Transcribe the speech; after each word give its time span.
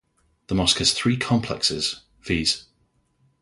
The 0.47 0.55
mosque 0.55 0.79
has 0.79 0.93
three 0.93 1.15
complexes 1.15 2.01
viz. 2.23 2.65